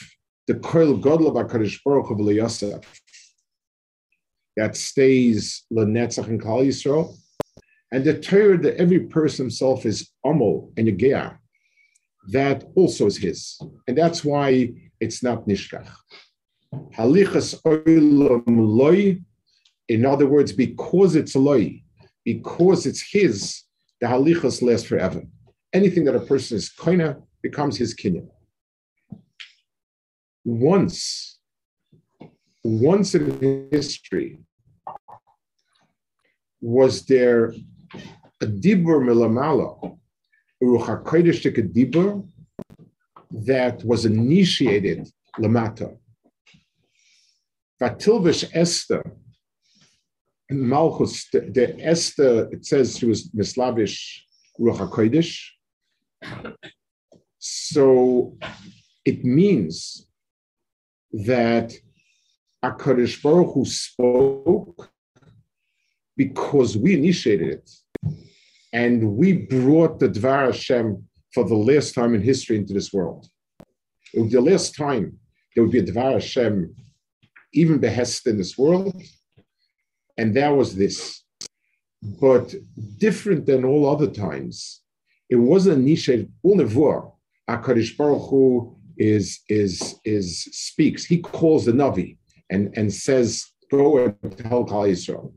the 0.47 0.55
Koil 0.55 1.01
Godel 1.01 1.27
of 1.27 1.35
Hakadosh 1.35 1.79
Baruch 1.83 2.11
of 2.11 2.19
Yosef 2.19 2.83
that 4.57 4.75
stays 4.75 5.63
Lenetzach 5.71 6.27
in 6.27 6.39
Kal 6.39 6.59
Yisrael, 6.59 7.15
and 7.91 8.03
the 8.03 8.19
Torah 8.19 8.57
that 8.57 8.75
every 8.77 8.99
person 8.99 9.45
himself 9.45 9.85
is 9.85 10.09
Amol 10.25 10.71
and 10.77 10.87
Yagea, 10.87 11.37
that 12.31 12.63
also 12.75 13.05
is 13.05 13.17
his, 13.17 13.59
and 13.87 13.97
that's 13.97 14.23
why 14.23 14.73
it's 14.99 15.23
not 15.23 15.47
Nishkach. 15.47 15.87
Halichas 16.73 17.61
oilam 17.63 18.43
loy. 18.47 19.19
In 19.87 20.05
other 20.05 20.27
words, 20.27 20.51
because 20.51 21.15
it's 21.15 21.35
loy, 21.35 21.81
because 22.23 22.85
it's 22.85 23.01
his, 23.01 23.63
the 23.99 24.07
halichas 24.07 24.61
lasts 24.61 24.87
forever. 24.87 25.23
Anything 25.73 26.05
that 26.05 26.15
a 26.15 26.19
person 26.19 26.57
is 26.57 26.69
koina 26.69 27.21
becomes 27.41 27.77
his 27.77 27.95
kinyan. 27.95 28.27
Once, 30.45 31.39
once 32.63 33.15
in 33.15 33.69
history, 33.71 34.39
was 36.61 37.05
there 37.05 37.53
a 38.41 38.45
dibur 38.45 39.01
milamala, 39.01 39.97
urucha 40.61 41.03
kodesh 41.03 41.41
dibur 41.73 42.27
that 43.31 43.83
was 43.83 44.05
initiated 44.05 45.07
lamata 45.39 45.97
Vatilvish 47.81 48.49
Esther, 48.53 49.03
Malchus, 50.49 51.29
the, 51.31 51.41
the, 51.41 51.79
Esther, 51.85 52.49
it 52.51 52.65
says 52.65 52.97
she 52.97 53.05
was 53.05 53.29
Mislavish 53.29 54.21
Ruach 54.59 54.89
HaKodesh. 54.89 55.39
So 57.37 58.37
it 59.05 59.23
means 59.23 60.07
that 61.11 61.73
HaKadosh 62.63 63.23
Baruch 63.23 63.53
Hu 63.53 63.65
spoke 63.65 64.89
because 66.17 66.75
we 66.77 66.95
initiated 66.95 67.49
it. 67.49 67.71
And 68.73 69.15
we 69.15 69.33
brought 69.33 69.99
the 69.99 70.09
Dvar 70.09 70.47
Hashem 70.47 71.03
for 71.33 71.45
the 71.45 71.55
last 71.55 71.95
time 71.95 72.13
in 72.13 72.21
history 72.21 72.57
into 72.57 72.73
this 72.73 72.91
world. 72.91 73.27
It 74.13 74.19
would 74.19 74.29
be 74.29 74.35
the 74.35 74.41
last 74.41 74.75
time 74.75 75.17
there 75.55 75.63
would 75.63 75.71
be 75.71 75.79
a 75.79 75.83
Dvar 75.83 76.13
Hashem 76.13 76.75
even 77.53 77.79
behest 77.79 78.27
in 78.27 78.37
this 78.37 78.57
world. 78.57 79.01
And 80.17 80.35
that 80.35 80.49
was 80.49 80.75
this. 80.75 81.23
But 82.01 82.53
different 82.97 83.45
than 83.45 83.65
all 83.65 83.89
other 83.89 84.09
times, 84.09 84.81
it 85.29 85.35
wasn't 85.35 85.79
initiated. 85.79 86.31
All 86.43 86.57
nevuah, 86.57 87.11
Akarish 87.49 87.97
Baruch 87.97 88.29
Hu 88.29 88.77
is 88.97 89.39
is 89.49 89.95
is 90.05 90.43
speaks. 90.51 91.03
He 91.05 91.19
calls 91.19 91.65
the 91.65 91.71
Navi 91.71 92.17
and 92.49 92.73
and 92.77 92.93
says, 92.93 93.45
"Go 93.69 93.97
and 93.97 94.37
tell 94.37 94.65
Kal 94.65 94.83
Yisrael." 94.83 95.33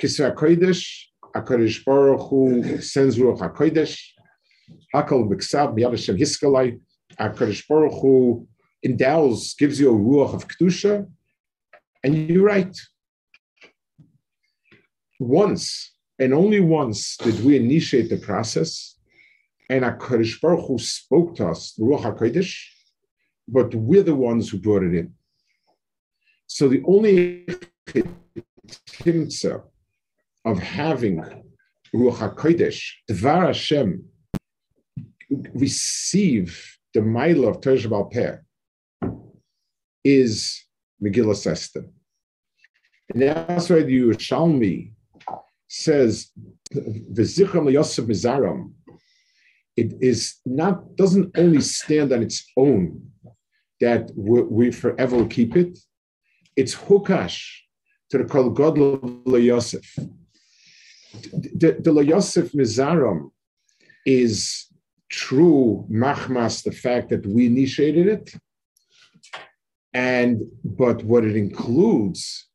Kisra 0.00 0.34
Kodesh, 0.34 0.86
Akarish 1.34 1.84
Baruch 1.84 2.28
Hu 2.28 2.80
sends 2.80 3.18
Ruach 3.18 3.40
Hakodesh. 3.40 3.98
Hakal 4.94 5.28
B'Ksav 5.28 5.76
Miyavashem 5.76 6.18
Hiskalai. 6.18 6.78
Akarish 7.18 7.66
Baruch 7.68 8.00
Hu 8.00 8.46
endows, 8.84 9.54
gives 9.58 9.80
you 9.80 9.90
a 9.90 9.98
ruach 9.98 10.34
of 10.34 10.48
kedusha, 10.48 11.06
and 12.02 12.30
you 12.30 12.44
write. 12.44 12.76
Once 15.18 15.94
and 16.18 16.32
only 16.32 16.60
once 16.60 17.16
did 17.16 17.44
we 17.44 17.56
initiate 17.56 18.08
the 18.10 18.16
process, 18.16 18.98
and 19.68 19.84
Hakadosh 19.84 20.40
Baruch 20.40 20.66
Hu 20.66 20.78
spoke 20.78 21.36
to 21.36 21.48
us, 21.48 21.74
ruach 21.78 22.02
hakodesh, 22.02 22.54
but 23.48 23.74
we're 23.74 24.02
the 24.02 24.14
ones 24.14 24.50
who 24.50 24.58
brought 24.58 24.82
it 24.82 24.94
in. 24.94 25.12
So 26.46 26.68
the 26.68 26.82
only 26.86 27.46
of 30.44 30.58
having 30.58 31.24
ruach 31.94 32.18
hakodesh, 32.18 32.82
dvar 33.10 33.46
Hashem, 33.46 34.04
receive 35.54 36.78
the 36.94 37.02
mile 37.02 37.46
of 37.46 37.60
Teresh 37.60 38.12
Peh, 38.12 38.36
is 40.06 40.64
Megillah 41.02 41.46
Esther. 41.46 41.84
And 43.12 43.22
that's 43.22 43.68
why 43.68 43.82
the 43.82 44.00
Yerushalmi 44.00 44.92
says, 45.68 46.30
"V'zichram 47.16 47.72
Yosef 47.72 48.04
Mizaram." 48.06 48.72
It 49.76 49.90
is 50.00 50.20
not 50.46 50.96
doesn't 50.96 51.28
only 51.42 51.60
stand 51.60 52.12
on 52.12 52.22
its 52.22 52.38
own 52.56 52.82
that 53.80 54.10
we, 54.16 54.42
we 54.58 54.70
forever 54.70 55.26
keep 55.26 55.56
it. 55.56 55.72
It's 56.60 56.74
hukash 56.74 57.38
to 58.10 58.18
the 58.18 58.24
Kol 58.24 58.50
Gadol 58.50 59.38
Yosef. 59.50 59.86
The, 61.60 61.70
the 61.86 61.92
Yosef 62.12 62.52
Mizaram 62.52 63.30
is 64.06 64.66
true 65.10 65.86
machmas, 65.90 66.62
the 66.62 66.72
fact 66.72 67.10
that 67.10 67.26
we 67.26 67.46
initiated 67.46 68.06
it. 68.06 68.26
And 69.96 70.42
but 70.62 71.02
what 71.04 71.24
it 71.24 71.36
includes 71.36 72.48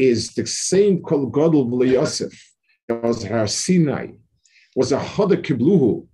is 0.00 0.34
the 0.34 0.44
same 0.44 1.00
Kol 1.00 1.26
Gadol 1.26 1.86
Yosef 1.86 2.34
that 2.88 3.04
was 3.04 3.22
Har 3.22 3.46
Sinai, 3.46 4.08
was 4.74 4.90
a 4.90 4.98
Hoda 4.98 5.36
Kibluhu, 5.46 6.08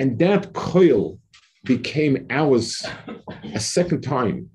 and 0.00 0.18
that 0.18 0.52
coil 0.52 1.20
became 1.62 2.26
ours 2.28 2.84
a 3.54 3.60
second 3.60 4.00
time 4.00 4.50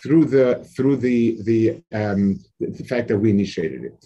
through 0.00 0.26
the 0.26 0.64
through 0.76 0.98
the 0.98 1.42
the 1.42 1.82
um, 1.92 2.38
the 2.60 2.84
fact 2.84 3.08
that 3.08 3.18
we 3.18 3.30
initiated 3.30 3.82
it. 3.90 4.00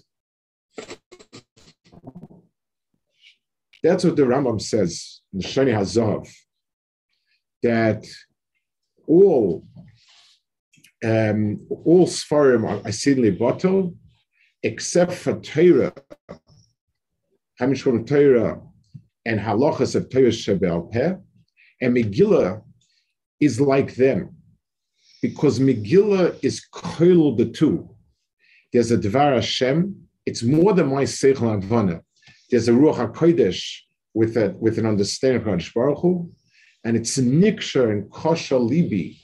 That's 3.82 4.04
what 4.04 4.16
the 4.16 4.22
Rambam 4.22 4.58
says 4.62 5.20
in 5.34 5.40
Shani 5.40 5.74
Hazav, 5.78 6.26
that 7.62 8.06
all 9.06 9.66
um, 11.04 11.60
all 11.84 12.06
Sfarim 12.06 12.68
are 12.68 12.80
asidli 12.80 13.38
bottle, 13.38 13.94
except 14.62 15.12
for 15.12 15.38
Torah, 15.40 15.92
Hamishon 17.60 18.06
Torah, 18.06 18.60
and 19.26 19.38
halachas 19.38 19.94
of 19.94 20.10
Torah 20.10 20.32
Shebel 20.32 20.90
Peh, 20.90 21.14
and 21.82 21.96
Megillah 21.96 22.62
is 23.40 23.60
like 23.60 23.94
them 23.96 24.34
because 25.20 25.60
Megillah 25.60 26.38
is 26.42 26.64
koil 26.72 27.36
the 27.36 27.46
two. 27.46 27.88
There's 28.72 28.90
a 28.90 28.98
Dvar 28.98 29.34
Hashem. 29.34 29.94
It's 30.26 30.42
more 30.42 30.72
than 30.72 30.88
my 30.88 31.04
Seichel 31.04 31.60
Advana. 31.60 32.00
There's 32.50 32.68
a 32.68 32.72
Ruach 32.72 33.12
HaKodesh 33.12 33.62
with, 34.14 34.36
a, 34.36 34.54
with 34.58 34.78
an 34.78 34.86
understanding 34.86 35.42
of 35.42 35.46
Hakadosh 35.46 35.74
Baruch 35.74 35.98
Hu, 36.00 36.30
and 36.84 36.96
it's 36.96 37.18
a 37.18 37.22
niksha 37.22 37.90
and 37.90 38.10
kosher 38.10 38.56
libi, 38.56 39.18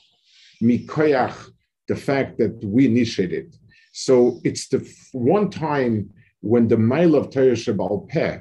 mikoyach, 0.62 1.50
the 1.90 1.97
fact 1.97 2.38
that 2.38 2.54
we 2.75 2.87
initiated. 2.87 3.47
So 3.92 4.40
it's 4.44 4.68
the 4.68 4.80
one 5.12 5.50
time 5.50 5.92
when 6.40 6.68
the 6.68 6.78
mile 6.92 7.16
of 7.16 7.30
Torah 7.30 7.61
Shabal 7.64 8.09
Peh, 8.09 8.38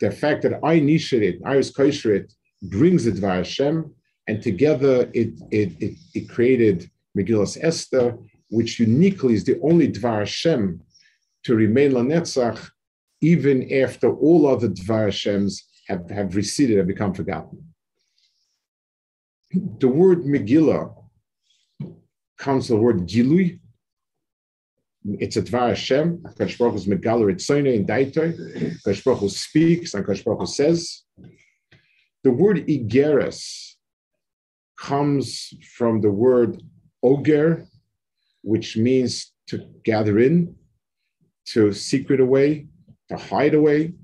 the 0.00 0.10
fact 0.10 0.42
that 0.42 0.54
I 0.64 0.72
initiated, 0.84 1.34
I 1.44 1.54
was 1.60 1.70
kosher 1.70 2.26
brings 2.74 3.06
it 3.06 3.14
via 3.24 3.36
Hashem, 3.36 3.76
and 4.26 4.42
together 4.42 4.94
it, 5.20 5.30
it, 5.52 5.70
it, 5.86 5.94
it 6.14 6.28
created 6.28 6.90
Megillas 7.16 7.56
Esther, 7.62 8.18
which 8.48 8.80
uniquely 8.80 9.34
is 9.34 9.44
the 9.44 9.60
only 9.60 9.88
Dvar 9.96 10.18
Hashem 10.20 10.80
to 11.44 11.54
remain 11.54 11.92
Lanetzach, 11.92 12.58
even 13.20 13.72
after 13.72 14.08
all 14.24 14.48
other 14.48 14.68
Dvar 14.68 15.06
Hashems 15.06 15.62
have, 15.86 16.10
have 16.10 16.34
receded 16.34 16.78
and 16.78 16.88
become 16.88 17.14
forgotten. 17.14 17.58
The 19.78 19.88
word 19.88 20.24
Megillah 20.24 21.01
comes 22.42 22.66
the 22.66 22.76
word 22.76 22.98
Gilui. 23.12 23.60
It's 25.24 25.36
a 25.36 25.42
Dvar 25.42 25.68
Hashem. 25.68 26.18
Akash 26.28 26.58
Baruch 26.58 26.74
is 26.74 26.86
Megaler 26.86 27.28
in 27.30 27.86
Daitoi. 27.86 28.30
Akash 28.80 29.04
Baruch 29.04 29.30
speaks, 29.30 29.94
and 29.94 30.04
Akash 30.04 30.24
Baruch 30.24 30.48
says. 30.48 31.04
The 32.24 32.32
word 32.32 32.58
Igeres 32.66 33.40
comes 34.76 35.54
from 35.76 36.00
the 36.00 36.10
word 36.10 36.62
oger, 37.02 37.64
which 38.42 38.76
means 38.76 39.32
to 39.48 39.56
gather 39.84 40.18
in, 40.18 40.54
to 41.52 41.72
secret 41.72 42.20
away, 42.20 42.66
to 43.08 43.16
hide 43.16 43.54
away. 43.54 43.94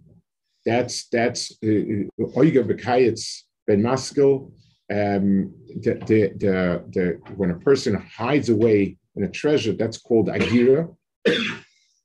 That's 0.64 1.09
that's 1.09 1.40
uh, 1.64 2.38
oiger 2.40 2.64
bekayitz 2.71 3.23
ben 3.67 3.82
maskil. 3.82 4.52
Um, 4.90 5.54
the, 5.82 5.94
the, 6.06 6.32
the, 6.38 6.84
the, 6.90 7.20
when 7.36 7.50
a 7.50 7.58
person 7.58 7.94
hides 7.94 8.48
away 8.48 8.96
in 9.16 9.24
a 9.24 9.28
treasure, 9.28 9.72
that's 9.72 9.98
called 9.98 10.28
agira. 10.28 10.94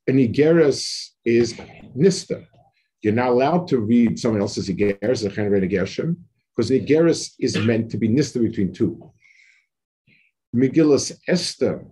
And 0.05 0.19
igeras 0.19 1.11
is 1.23 1.53
nista. 1.97 2.45
You're 3.01 3.13
not 3.13 3.29
allowed 3.29 3.69
to 3.69 3.77
read 3.77 4.19
someone 4.19 4.41
else's 4.41 4.67
igeras, 4.69 5.23
because 6.55 6.69
Igeris 6.69 7.31
is 7.39 7.57
meant 7.57 7.89
to 7.91 7.97
be 7.97 8.09
nista 8.09 8.41
between 8.41 8.73
two. 8.73 9.11
Megillus 10.55 11.17
Esther 11.27 11.85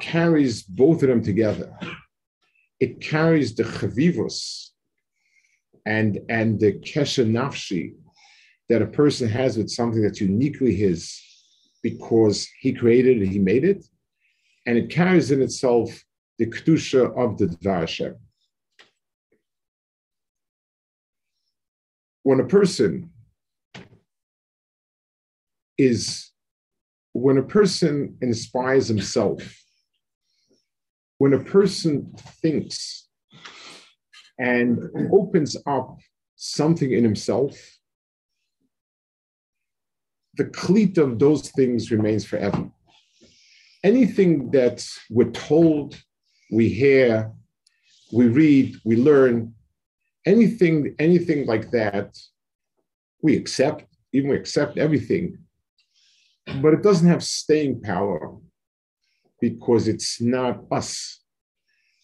carries 0.00 0.62
both 0.62 1.02
of 1.02 1.08
them 1.08 1.22
together. 1.22 1.76
It 2.80 3.00
carries 3.00 3.54
the 3.54 3.64
chavivus 3.64 4.70
and, 5.84 6.18
and 6.28 6.58
the 6.58 6.72
kesha 6.72 7.26
nafshi 7.26 7.94
that 8.68 8.82
a 8.82 8.86
person 8.86 9.28
has 9.28 9.56
with 9.56 9.70
something 9.70 10.02
that's 10.02 10.20
uniquely 10.20 10.74
his 10.74 11.20
because 11.82 12.48
he 12.60 12.72
created 12.72 13.22
it, 13.22 13.28
he 13.28 13.38
made 13.38 13.64
it, 13.64 13.84
and 14.66 14.76
it 14.76 14.90
carries 14.90 15.30
in 15.30 15.40
itself 15.40 16.02
the 16.38 16.46
kedusha 16.46 17.16
of 17.16 17.38
the 17.38 17.46
Dvar 17.46 17.80
Hashem. 17.80 18.16
When 22.22 22.40
a 22.40 22.44
person 22.44 23.10
is 25.78 26.32
when 27.12 27.38
a 27.38 27.42
person 27.42 28.18
inspires 28.20 28.88
himself, 28.88 29.40
when 31.18 31.32
a 31.32 31.42
person 31.42 32.12
thinks 32.42 33.08
and 34.38 34.78
opens 35.12 35.56
up 35.66 35.96
something 36.34 36.92
in 36.92 37.02
himself, 37.02 37.75
the 40.36 40.44
cleat 40.44 40.98
of 40.98 41.18
those 41.18 41.50
things 41.50 41.90
remains 41.90 42.24
forever. 42.24 42.70
Anything 43.84 44.50
that 44.50 44.86
we're 45.10 45.30
told, 45.30 45.96
we 46.50 46.68
hear, 46.68 47.32
we 48.12 48.26
read, 48.26 48.76
we 48.84 48.96
learn, 48.96 49.54
anything, 50.24 50.94
anything 50.98 51.46
like 51.46 51.70
that, 51.70 52.16
we 53.22 53.36
accept, 53.36 53.84
even 54.12 54.30
we 54.30 54.36
accept 54.36 54.78
everything 54.78 55.38
but 56.62 56.74
it 56.74 56.82
doesn't 56.82 57.08
have 57.08 57.24
staying 57.24 57.80
power 57.80 58.36
because 59.40 59.88
it's 59.88 60.20
not 60.20 60.60
us. 60.70 61.20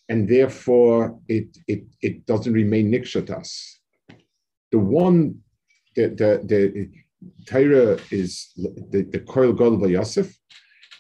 And 0.09 0.29
therefore, 0.29 1.19
it, 1.29 1.57
it, 1.69 1.85
it 2.01 2.27
doesn't 2.27 2.53
remain 2.53 2.91
niksha 2.91 3.27
to 3.27 3.39
us. 3.39 3.79
The 4.71 4.79
one, 4.79 5.41
the, 5.95 6.09
the, 6.09 6.43
the 6.45 6.91
Torah 7.47 7.99
is 8.11 8.53
the, 8.57 9.07
the 9.11 9.21
Koil 9.21 9.57
Gadol 9.57 9.91
Yosef, 9.91 10.35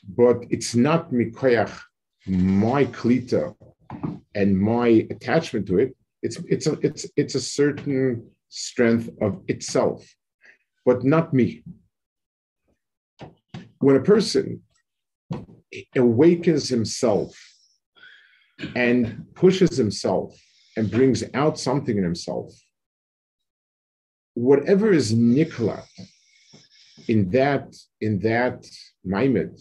but 0.08 0.44
it's 0.50 0.74
not 0.74 1.12
mikoyach, 1.12 1.78
my 2.26 2.84
klita 2.86 3.54
and 4.34 4.58
my 4.58 5.06
attachment 5.10 5.66
to 5.66 5.78
it. 5.78 5.96
It's, 6.22 6.38
it's, 6.48 6.66
a, 6.66 6.78
it's, 6.82 7.06
it's 7.16 7.34
a 7.34 7.40
certain 7.40 8.30
strength 8.48 9.10
of 9.20 9.40
itself, 9.48 10.04
but 10.84 11.04
not 11.04 11.32
me 11.32 11.64
when 13.82 13.96
a 13.96 14.00
person 14.00 14.62
awakens 15.96 16.68
himself 16.68 17.36
and 18.76 19.26
pushes 19.34 19.76
himself 19.76 20.40
and 20.76 20.90
brings 20.90 21.24
out 21.34 21.58
something 21.58 21.98
in 21.98 22.04
himself, 22.04 22.54
whatever 24.34 24.92
is 24.92 25.14
nikla 25.14 25.84
in 27.08 27.30
that 27.30 27.74
in 28.00 28.18
that 28.20 28.66
maimed 29.04 29.58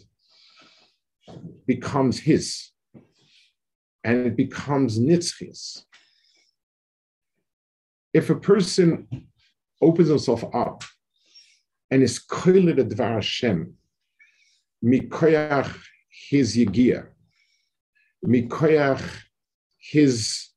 becomes 1.65 2.19
his, 2.19 2.71
and 4.03 4.27
it 4.27 4.35
becomes 4.35 4.99
nitzchis. 4.99 5.83
If 8.13 8.29
a 8.29 8.35
person 8.35 9.27
opens 9.81 10.09
himself 10.09 10.43
up 10.53 10.83
and 11.89 12.03
is 12.03 12.19
koilet 12.19 12.77
dvar 12.91 13.15
Hashem, 13.15 13.73
mikoyach 14.83 15.73
his 16.29 16.57
yigia, 16.57 17.07
mikoyach 18.25 19.03
his 19.77 20.49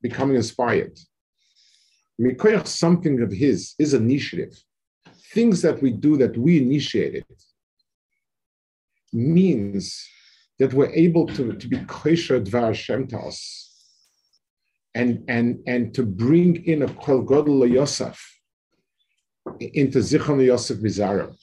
becoming 0.00 0.36
inspired, 0.36 0.98
mikoyach 2.20 2.66
something 2.66 3.20
of 3.22 3.30
his, 3.30 3.74
his 3.78 3.94
initiative, 3.94 4.56
things 5.32 5.62
that 5.62 5.80
we 5.82 5.90
do 5.90 6.16
that 6.16 6.36
we 6.36 6.58
initiated, 6.58 7.24
means 9.12 10.06
that 10.58 10.72
we're 10.74 10.92
able 10.92 11.26
to, 11.26 11.52
to 11.52 11.68
be 11.68 11.78
kosher 11.86 12.40
dvar 12.40 12.68
Hashem 12.68 13.06
to 13.08 13.18
us, 13.18 13.64
and, 14.94 15.24
and, 15.28 15.60
and 15.66 15.94
to 15.94 16.02
bring 16.02 16.64
in 16.64 16.82
a 16.82 16.92
kol 16.94 17.24
godel 17.24 17.70
Yosef 17.70 18.18
into 19.60 19.98
Zichron 19.98 20.44
Yosef 20.44 20.78
Mizarim. 20.78 21.36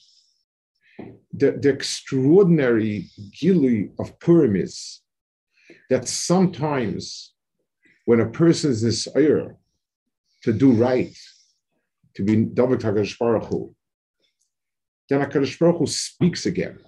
The, 1.32 1.52
the 1.52 1.70
extraordinary 1.70 3.06
gili 3.32 3.90
of 3.98 4.18
Purim 4.20 4.56
is 4.56 5.00
that 5.90 6.08
sometimes 6.08 7.34
when 8.04 8.20
a 8.20 8.28
person 8.28 8.70
is 8.70 8.82
desire 8.82 9.56
to 10.42 10.52
do 10.52 10.72
right, 10.72 11.16
to 12.14 12.22
be 12.22 12.36
David 12.44 12.80
HaKadosh 12.80 13.18
Baruch 13.18 13.44
Hu, 13.44 13.74
then 15.08 15.20
HaKadosh 15.20 15.58
Baruch 15.58 15.78
Hu 15.78 15.86
speaks 15.86 16.46
again. 16.46 16.78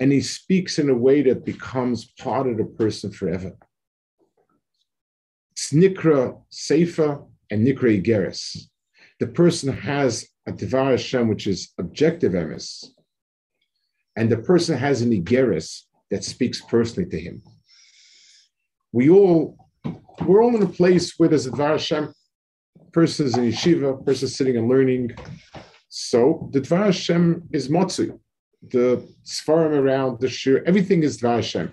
And 0.00 0.12
he 0.12 0.20
speaks 0.20 0.78
in 0.78 0.90
a 0.90 0.94
way 0.94 1.22
that 1.22 1.44
becomes 1.44 2.04
part 2.04 2.46
of 2.46 2.56
the 2.56 2.64
person 2.64 3.10
forever. 3.10 3.56
It's 5.52 5.72
Nikra 5.72 6.40
Sefer 6.50 7.24
and 7.50 7.66
Nikra 7.66 8.00
Igeres. 8.00 8.68
The 9.18 9.26
person 9.26 9.72
has 9.72 10.28
a 10.46 10.52
Devar 10.52 10.92
Hashem, 10.92 11.26
which 11.28 11.48
is 11.48 11.72
objective 11.78 12.32
emes, 12.32 12.84
and 14.16 14.30
the 14.30 14.38
person 14.38 14.78
has 14.78 15.02
an 15.02 15.10
Igeres 15.10 15.82
that 16.10 16.24
speaks 16.24 16.60
personally 16.60 17.10
to 17.10 17.20
him. 17.20 17.42
We 18.92 19.10
all, 19.10 19.67
we're 20.24 20.42
all 20.42 20.54
in 20.56 20.62
a 20.62 20.68
place 20.68 21.14
where 21.18 21.28
there's 21.28 21.46
a 21.46 21.50
Devar 21.50 21.72
Hashem, 21.72 22.12
person 22.92 23.26
is 23.26 23.36
in 23.36 23.44
yeshiva, 23.44 24.04
person 24.04 24.28
sitting 24.28 24.56
and 24.56 24.68
learning. 24.68 25.14
So 25.88 26.48
the 26.52 26.60
Dvar 26.60 26.86
Hashem 26.86 27.48
is 27.52 27.68
Motzi. 27.68 28.18
The 28.62 29.06
Sfarim 29.24 29.72
around 29.78 30.20
the 30.20 30.28
Shir, 30.28 30.62
everything 30.66 31.02
is 31.02 31.20
Dvar 31.20 31.36
Hashem. 31.36 31.72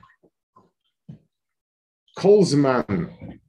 Kol 2.17 2.45
Zman, 2.45 3.39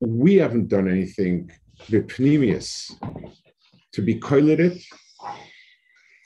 we 0.00 0.36
haven't 0.36 0.68
done 0.68 0.88
anything 0.88 1.50
vipnimius 1.88 2.92
to 3.92 4.02
be 4.02 4.20
koileted. 4.20 4.82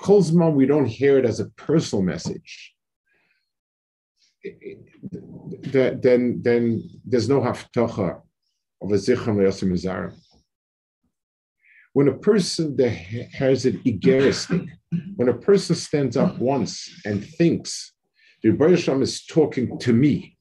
Kol 0.01 0.23
Zman, 0.23 0.55
we 0.55 0.67
don't 0.67 0.87
hear 0.87 1.19
it 1.19 1.25
as 1.25 1.41
a 1.41 1.49
personal 1.51 2.03
message. 2.03 2.75
Then, 5.61 6.41
then 6.43 6.89
there's 7.05 7.29
no 7.29 7.41
haftacha 7.41 8.21
of 8.81 8.93
a 8.93 8.95
zichron 8.95 9.37
le'asim 9.37 9.73
mizarim. 9.73 10.15
When 11.93 12.09
a 12.09 12.17
person 12.17 12.77
that 12.77 12.91
has 12.91 13.67
an 13.67 13.79
igeristic, 13.85 14.69
when 15.17 15.29
a 15.29 15.35
person 15.35 15.75
stands 15.75 16.17
up 16.17 16.39
once 16.39 16.89
and 17.05 17.25
thinks, 17.25 17.93
the 18.43 18.51
Rebbe 18.51 19.01
is 19.03 19.25
talking 19.27 19.79
to 19.81 19.93
me. 19.93 20.37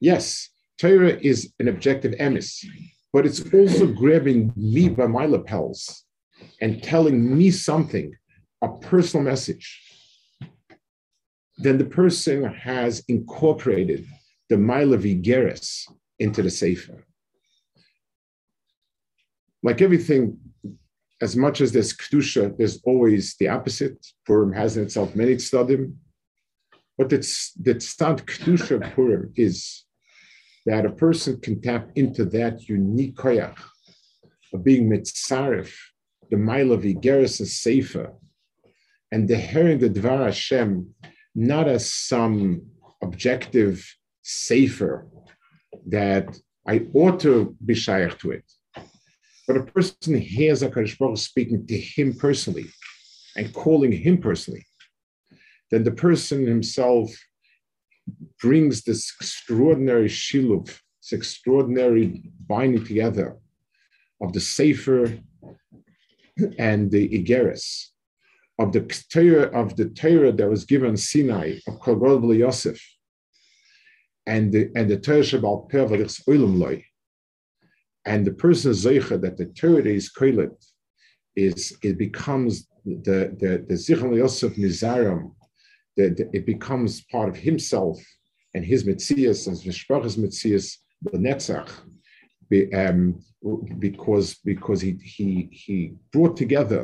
Yes, 0.00 0.50
Torah 0.78 1.18
is 1.20 1.52
an 1.58 1.68
objective 1.68 2.12
emis, 2.20 2.64
but 3.12 3.24
it's 3.24 3.42
also 3.54 3.86
grabbing 3.86 4.52
me 4.54 4.90
by 4.90 5.06
my 5.06 5.24
lapels 5.24 6.04
and 6.60 6.82
telling 6.82 7.36
me 7.36 7.50
something, 7.50 8.14
a 8.62 8.68
personal 8.68 9.24
message. 9.24 9.82
Then 11.56 11.78
the 11.78 11.86
person 11.86 12.44
has 12.44 13.02
incorporated 13.08 14.06
the 14.48 14.56
Mila 14.56 14.98
Vigeris 14.98 15.90
into 16.18 16.42
the 16.42 16.50
Sefer 16.50 17.04
like 19.62 19.82
everything, 19.82 20.38
as 21.20 21.36
much 21.36 21.60
as 21.60 21.72
there's 21.72 21.96
kedusha, 21.96 22.56
there's 22.56 22.80
always 22.84 23.34
the 23.36 23.48
opposite. 23.48 24.06
Purim 24.24 24.52
has 24.52 24.76
in 24.76 24.84
itself 24.84 25.16
many 25.16 25.34
tzadim, 25.36 25.94
but 26.96 27.08
the 27.10 27.18
tzad 27.18 28.24
kedusha 28.24 28.94
Purim 28.94 29.32
is 29.36 29.84
that 30.66 30.86
a 30.86 30.90
person 30.90 31.40
can 31.40 31.60
tap 31.60 31.90
into 31.96 32.24
that 32.24 32.68
unique 32.68 33.16
koyach 33.16 33.58
of 34.52 34.64
being 34.64 34.88
mitzaref, 34.88 35.72
the 36.30 36.36
mile 36.36 36.72
of 36.72 36.82
Igeris 36.82 37.40
and 37.40 37.48
Sefer, 37.48 38.12
and 39.10 39.26
the 39.26 39.36
hearing 39.36 39.78
the 39.78 39.90
Dvar 39.90 40.26
Hashem 40.26 40.94
not 41.34 41.68
as 41.68 41.92
some 41.92 42.62
objective 43.02 43.84
Sefer 44.30 45.06
that 45.86 46.38
I 46.66 46.86
ought 46.92 47.18
to 47.20 47.56
be 47.64 47.74
shaykh 47.74 48.18
to 48.18 48.32
it, 48.32 48.44
but 49.46 49.56
a 49.56 49.62
person 49.62 50.20
hears 50.20 50.62
HaKadosh 50.62 50.98
Baruch 50.98 51.16
speaking 51.16 51.66
to 51.66 51.78
him 51.78 52.12
personally 52.12 52.66
and 53.36 53.54
calling 53.54 53.90
him 53.90 54.18
personally, 54.18 54.66
then 55.70 55.82
the 55.82 55.92
person 55.92 56.46
himself 56.46 57.10
brings 58.42 58.82
this 58.82 59.10
extraordinary 59.18 60.08
shiluv, 60.08 60.66
this 60.66 61.12
extraordinary 61.12 62.30
binding 62.46 62.84
together 62.84 63.38
of 64.20 64.34
the 64.34 64.40
Sefer 64.40 65.18
and 66.58 66.90
the 66.90 67.08
Igeris, 67.18 67.92
of 68.58 68.72
the 68.72 68.80
Torah, 69.10 69.48
of 69.58 69.74
the 69.76 69.88
Torah 69.88 70.32
that 70.32 70.50
was 70.50 70.66
given 70.66 70.98
Sinai, 70.98 71.60
of 71.66 71.80
Kol 71.80 72.34
Yosef, 72.34 72.78
and 74.28 74.52
the, 74.52 74.70
and 74.76 74.90
the 74.90 74.98
Torah 74.98 75.20
Shabbat 75.20 75.70
Peh 75.70 75.78
Olam 75.78 76.58
Loi, 76.58 76.84
and 78.04 78.26
the 78.26 78.32
person 78.44 78.72
zeicha 78.72 79.20
that 79.20 79.36
the 79.38 79.46
Torah 79.46 79.94
is 79.98 80.12
koilet 80.12 80.54
is 81.34 81.76
it 81.82 81.96
becomes 81.98 82.68
the 82.84 83.18
the 83.40 83.64
the 83.68 83.76
zichron 83.84 84.16
yosef 84.16 84.54
mizaram, 84.56 85.22
that 85.96 86.28
it 86.32 86.44
becomes 86.44 87.02
part 87.12 87.28
of 87.28 87.36
himself 87.36 87.98
and 88.54 88.64
his 88.64 88.84
mitzias 88.84 89.46
and 89.46 89.56
v'shpachas 89.56 90.16
mitzias 90.18 90.76
the 91.02 91.18
netzach, 91.26 91.70
um, 92.80 93.00
because 93.78 94.34
because 94.44 94.80
he 94.80 94.92
he 95.02 95.48
he 95.52 95.94
brought 96.12 96.36
together 96.36 96.82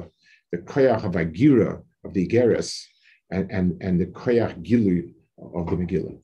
the 0.50 0.58
koyach 0.58 1.04
of 1.04 1.12
agira 1.12 1.82
of 2.04 2.14
the 2.14 2.26
Igeres 2.26 2.70
and 3.30 3.50
and 3.50 3.82
and 3.82 4.00
the 4.00 4.06
koyach 4.06 4.54
gilu 4.66 5.10
of 5.58 5.66
the 5.66 5.76
Megillah. 5.76 6.23